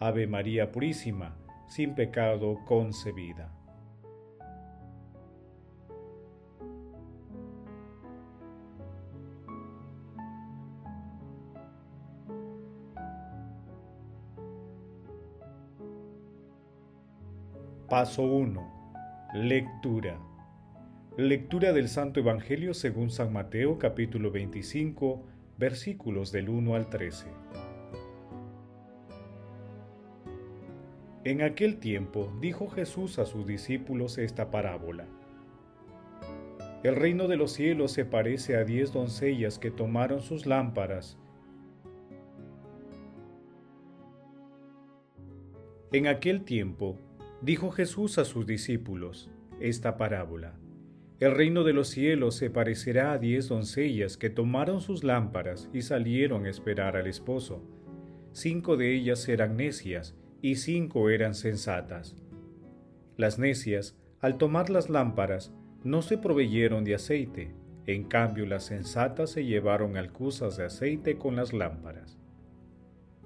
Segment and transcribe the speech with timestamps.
[0.00, 1.36] Ave María Purísima,
[1.68, 3.52] sin pecado concebida.
[17.88, 19.30] Paso 1.
[19.34, 20.18] Lectura.
[21.16, 25.22] Lectura del Santo Evangelio según San Mateo capítulo 25
[25.56, 27.26] versículos del 1 al 13.
[31.24, 35.06] En aquel tiempo dijo Jesús a sus discípulos esta parábola.
[36.82, 41.16] El reino de los cielos se parece a diez doncellas que tomaron sus lámparas.
[45.92, 46.98] En aquel tiempo
[47.40, 49.30] dijo Jesús a sus discípulos
[49.60, 50.58] esta parábola.
[51.20, 55.80] El reino de los cielos se parecerá a diez doncellas que tomaron sus lámparas y
[55.80, 57.62] salieron a esperar al esposo.
[58.32, 60.14] Cinco de ellas eran necias
[60.44, 62.14] y cinco eran sensatas.
[63.16, 65.54] Las necias, al tomar las lámparas,
[65.84, 67.54] no se proveyeron de aceite,
[67.86, 72.18] en cambio las sensatas se llevaron alcusas de aceite con las lámparas.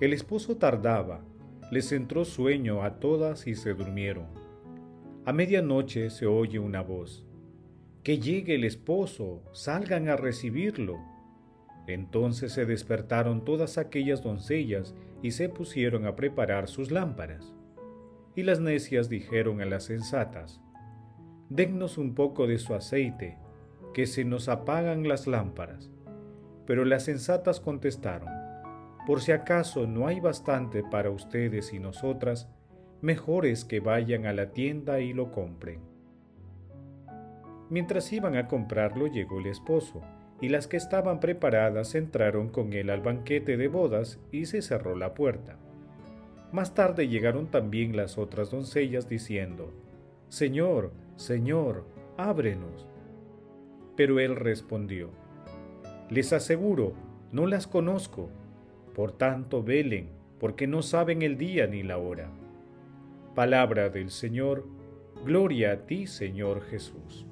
[0.00, 1.24] El esposo tardaba,
[1.70, 4.26] les entró sueño a todas y se durmieron.
[5.24, 7.24] A medianoche se oye una voz.
[8.02, 10.98] Que llegue el esposo, salgan a recibirlo.
[11.86, 17.54] Entonces se despertaron todas aquellas doncellas y se pusieron a preparar sus lámparas.
[18.34, 20.60] Y las necias dijeron a las sensatas,
[21.50, 23.38] Dennos un poco de su aceite,
[23.92, 25.90] que se nos apagan las lámparas.
[26.66, 28.28] Pero las sensatas contestaron,
[29.06, 32.48] Por si acaso no hay bastante para ustedes y nosotras,
[33.02, 35.80] mejor es que vayan a la tienda y lo compren.
[37.68, 40.02] Mientras iban a comprarlo llegó el esposo,
[40.40, 44.96] y las que estaban preparadas entraron con él al banquete de bodas y se cerró
[44.96, 45.56] la puerta.
[46.52, 49.72] Más tarde llegaron también las otras doncellas diciendo,
[50.28, 51.84] Señor, Señor,
[52.16, 52.86] ábrenos.
[53.96, 55.10] Pero él respondió,
[56.10, 56.94] Les aseguro,
[57.32, 58.30] no las conozco,
[58.94, 62.30] por tanto velen, porque no saben el día ni la hora.
[63.34, 64.66] Palabra del Señor,
[65.24, 67.26] gloria a ti, Señor Jesús.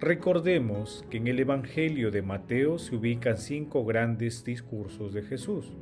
[0.00, 5.76] Recordemos que en el Evangelio de Mateo se ubican cinco grandes discursos de Jesús.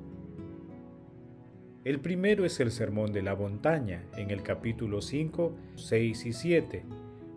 [1.84, 6.84] El primero es el Sermón de la Montaña, en el capítulo 5, 6 y 7,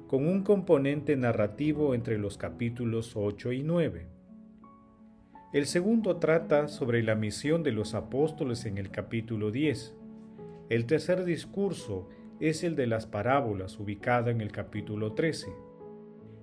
[0.08, 4.08] con un componente narrativo entre los capítulos 8 y 9.
[5.52, 9.96] El segundo trata sobre la misión de los apóstoles en el capítulo 10.
[10.70, 12.08] El tercer discurso
[12.40, 15.69] es el de las parábolas, ubicado en el capítulo 13.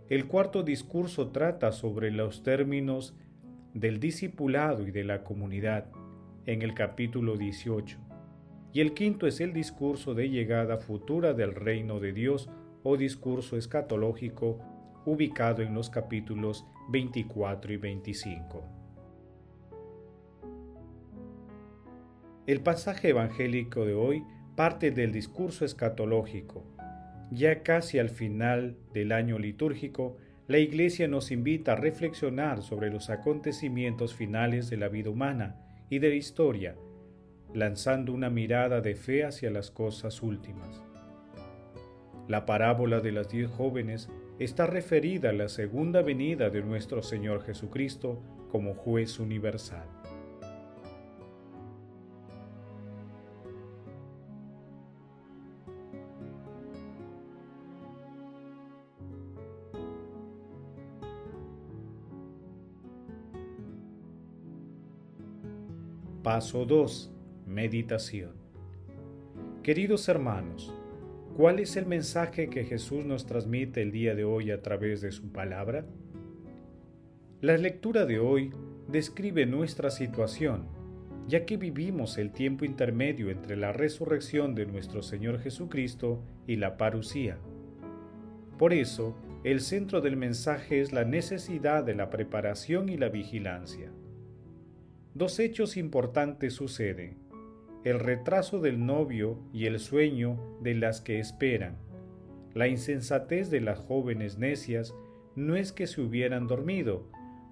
[0.09, 3.17] El cuarto discurso trata sobre los términos
[3.75, 5.87] del discipulado y de la comunidad
[6.45, 7.99] en el capítulo 18.
[8.73, 12.49] Y el quinto es el discurso de llegada futura del reino de Dios
[12.85, 14.61] o discurso escatológico
[15.07, 18.63] ubicado en los capítulos 24 y 25.
[22.47, 24.23] El pasaje evangélico de hoy
[24.55, 26.63] parte del discurso escatológico,
[27.31, 30.17] ya casi al final del año litúrgico,
[30.49, 35.57] la Iglesia nos invita a reflexionar sobre los acontecimientos finales de la vida humana
[35.91, 36.77] y de la historia,
[37.53, 40.83] lanzando una mirada de fe hacia las cosas últimas.
[42.29, 44.09] La parábola de las diez jóvenes
[44.39, 48.21] está referida a la segunda venida de nuestro Señor Jesucristo
[48.51, 49.89] como juez universal.
[66.27, 67.13] Paso 2.
[67.47, 68.33] Meditación.
[69.63, 70.75] Queridos hermanos,
[71.37, 75.13] ¿cuál es el mensaje que Jesús nos transmite el día de hoy a través de
[75.13, 75.87] su palabra?
[77.41, 78.51] La lectura de hoy
[78.89, 80.67] describe nuestra situación,
[81.29, 86.77] ya que vivimos el tiempo intermedio entre la resurrección de nuestro Señor Jesucristo y la
[86.77, 87.39] parucía.
[88.59, 93.93] Por eso, el centro del mensaje es la necesidad de la preparación y la vigilancia.
[95.17, 97.17] Dos hechos importantes suceden,
[97.85, 101.79] el retraso del novio y el sueño de las que esperan.
[102.53, 104.95] La insensatez de las jóvenes necias
[105.35, 107.07] no es que se hubieran dormido,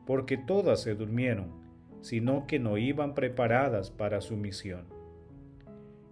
[0.04, 1.54] porque todas se durmieron,
[2.02, 4.84] sino que no iban preparadas para su misión.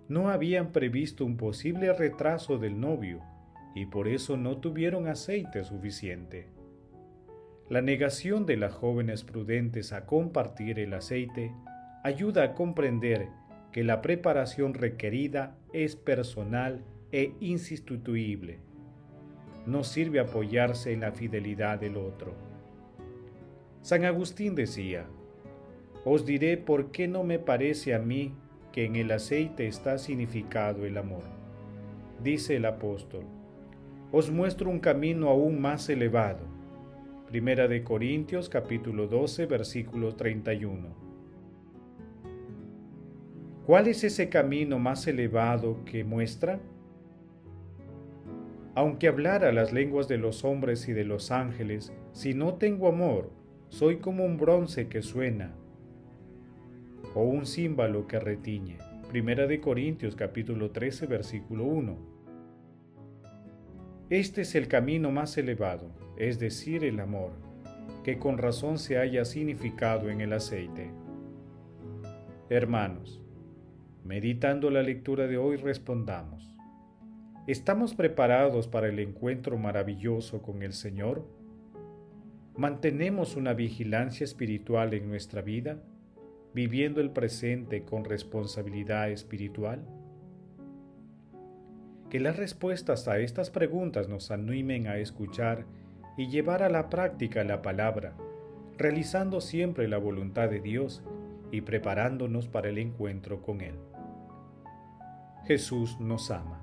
[0.08, 3.20] No habían previsto un posible retraso del novio,
[3.75, 6.48] y por eso no tuvieron aceite suficiente.
[7.72, 11.54] La negación de las jóvenes prudentes a compartir el aceite
[12.04, 13.28] ayuda a comprender
[13.72, 18.58] que la preparación requerida es personal e insustituible.
[19.64, 22.34] No sirve apoyarse en la fidelidad del otro.
[23.80, 25.06] San Agustín decía,
[26.04, 28.34] Os diré por qué no me parece a mí
[28.70, 31.22] que en el aceite está significado el amor.
[32.22, 33.24] Dice el apóstol,
[34.12, 36.51] os muestro un camino aún más elevado.
[37.32, 40.94] Primera de Corintios capítulo 12 versículo 31.
[43.64, 46.61] ¿Cuál es ese camino más elevado que muestra?
[48.75, 53.31] Aunque hablara las lenguas de los hombres y de los ángeles, si no tengo amor,
[53.70, 55.55] soy como un bronce que suena
[57.14, 58.76] o un címbalo que retiñe.
[59.08, 62.12] Primera de Corintios capítulo 13 versículo 1.
[64.12, 67.31] Este es el camino más elevado, es decir, el amor,
[68.05, 70.91] que con razón se haya significado en el aceite.
[72.50, 73.23] Hermanos,
[74.05, 76.47] meditando la lectura de hoy respondamos,
[77.47, 81.26] ¿estamos preparados para el encuentro maravilloso con el Señor?
[82.55, 85.82] ¿Mantenemos una vigilancia espiritual en nuestra vida,
[86.53, 89.82] viviendo el presente con responsabilidad espiritual?
[92.12, 95.64] Que las respuestas a estas preguntas nos animen a escuchar
[96.19, 98.12] y llevar a la práctica la palabra,
[98.76, 101.03] realizando siempre la voluntad de Dios
[101.50, 103.76] y preparándonos para el encuentro con Él.
[105.47, 106.62] Jesús nos ama.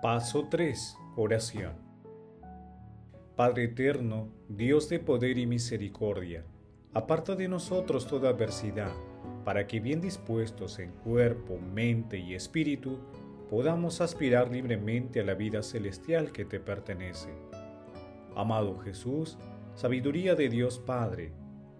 [0.00, 0.96] Paso 3.
[1.16, 1.72] Oración.
[3.34, 6.44] Padre eterno, Dios de poder y misericordia,
[6.94, 8.92] aparta de nosotros toda adversidad,
[9.44, 13.00] para que bien dispuestos en cuerpo, mente y espíritu,
[13.50, 17.30] podamos aspirar libremente a la vida celestial que te pertenece.
[18.36, 19.36] Amado Jesús,
[19.74, 21.32] sabiduría de Dios Padre,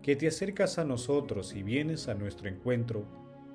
[0.02, 3.04] que te acercas a nosotros y vienes a nuestro encuentro,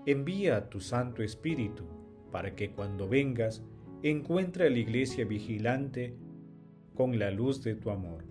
[0.05, 1.83] envía a tu Santo Espíritu,
[2.31, 3.61] para que cuando vengas,
[4.09, 6.13] encuentra a la iglesia vigilante
[6.93, 8.25] con la luz de tu amor.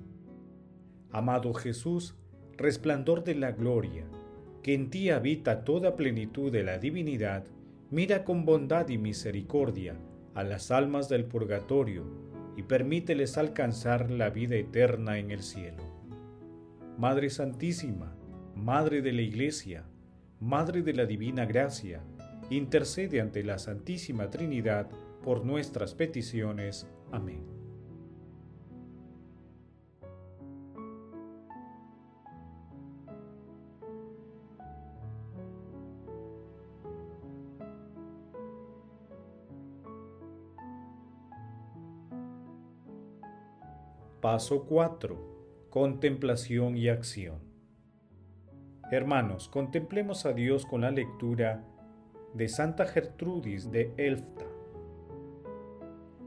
[1.11, 2.15] Amado Jesús,
[2.59, 4.05] resplandor de la gloria,
[4.63, 7.47] que en ti habita toda plenitud de la divinidad,
[7.91, 9.97] mira con bondad y misericordia
[10.35, 12.05] a las almas del purgatorio
[12.55, 15.83] y permíteles alcanzar la vida eterna en el cielo.
[16.99, 18.15] Madre Santísima,
[18.55, 19.87] Madre de la Iglesia,
[20.39, 22.03] Madre de la Divina Gracia,
[22.51, 24.91] intercede ante la Santísima Trinidad
[25.23, 26.87] por nuestras peticiones.
[27.11, 27.53] Amén.
[44.23, 45.67] Paso 4.
[45.69, 47.41] Contemplación y acción.
[48.93, 51.65] Hermanos, contemplemos a Dios con la lectura
[52.33, 54.52] de Santa Gertrudis de Elfta.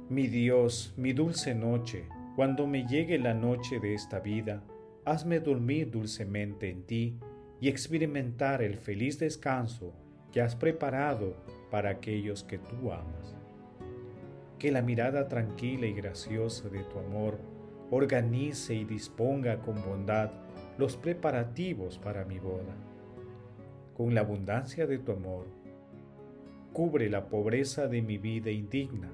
[0.07, 4.62] Mi Dios, mi dulce noche, cuando me llegue la noche de esta vida,
[5.03, 7.17] hazme dormir dulcemente en ti
[7.59, 9.95] y experimentar el feliz descanso
[10.31, 11.35] que has preparado
[11.71, 13.35] para aquellos que tú amas.
[14.59, 17.39] Que la mirada tranquila y graciosa de tu amor
[17.89, 20.29] organice y disponga con bondad
[20.77, 22.75] los preparativos para mi boda.
[23.97, 25.47] Con la abundancia de tu amor,
[26.74, 29.09] cubre la pobreza de mi vida indigna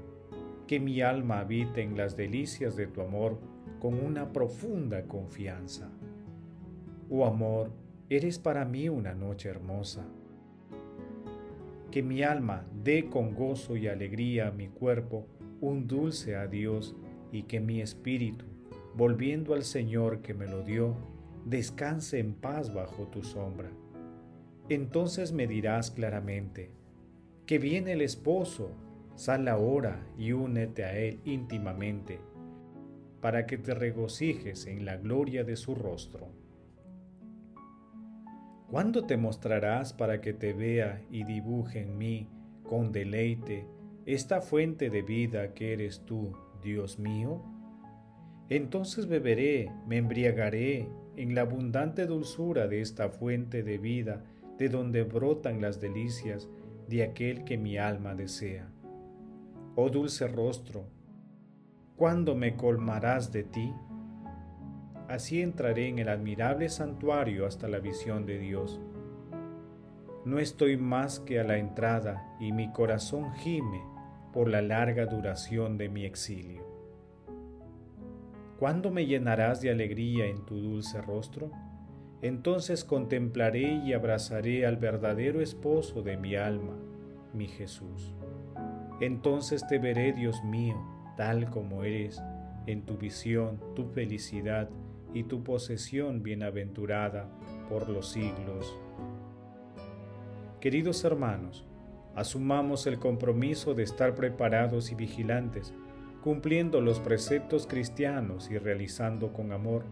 [0.72, 3.38] que mi alma habite en las delicias de tu amor
[3.82, 5.92] con una profunda confianza.
[7.10, 7.74] Oh amor,
[8.10, 10.06] eres para mí una noche hermosa.
[11.92, 15.28] Que mi alma dé con gozo y alegría a mi cuerpo
[15.60, 16.96] un dulce adiós
[17.34, 18.46] y que mi espíritu,
[18.96, 20.96] volviendo al Señor que me lo dio,
[21.44, 23.72] descanse en paz bajo tu sombra.
[24.70, 26.72] Entonces me dirás claramente,
[27.46, 28.72] que viene el esposo,
[29.16, 32.20] Sal ahora y únete a Él íntimamente,
[33.22, 36.30] para que te regocijes en la gloria de su rostro.
[38.72, 42.30] ¿Cuándo te mostrarás para que te vea y dibuje en mí
[42.64, 43.68] con deleite
[44.06, 46.32] esta fuente de vida que eres tú,
[46.64, 47.44] Dios mío?
[48.48, 50.88] Entonces beberé, me embriagaré
[51.18, 54.24] en la abundante dulzura de esta fuente de vida
[54.58, 56.48] de donde brotan las delicias
[56.88, 58.71] de aquel que mi alma desea.
[59.74, 60.84] Oh dulce rostro,
[61.96, 63.74] ¿cuándo me colmarás de ti?
[65.08, 68.82] Así entraré en el admirable santuario hasta la visión de Dios.
[70.26, 73.82] No estoy más que a la entrada y mi corazón gime
[74.34, 76.66] por la larga duración de mi exilio.
[78.60, 81.50] ¿Cuándo me llenarás de alegría en tu dulce rostro?
[82.22, 86.76] Entonces contemplaré y abrazaré al verdadero esposo de mi alma,
[87.34, 88.14] mi Jesús.
[89.02, 90.76] Entonces te veré, Dios mío,
[91.18, 92.22] tal como eres,
[92.68, 94.70] en tu visión, tu felicidad
[95.12, 97.28] y tu posesión bienaventurada
[97.68, 98.78] por los siglos.
[100.60, 101.66] Queridos hermanos,
[102.16, 105.74] asumamos el compromiso de estar preparados y vigilantes,
[106.22, 109.84] cumpliendo los preceptos cristianos y realizando con amor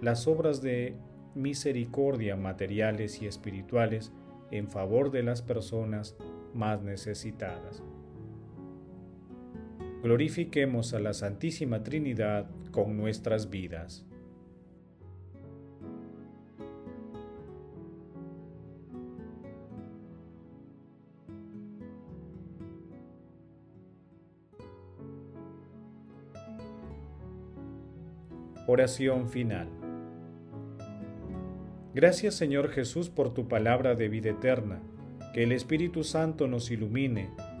[0.00, 0.94] las obras de
[1.34, 4.12] misericordia materiales y espirituales
[4.52, 6.14] en favor de las personas
[6.54, 7.82] más necesitadas
[10.02, 14.04] glorifiquemos a la Santísima Trinidad con nuestras vidas.
[28.66, 29.68] Oración final.
[31.94, 34.80] Gracias Señor Jesús por tu palabra de vida eterna.
[35.34, 37.30] Que el Espíritu Santo nos ilumine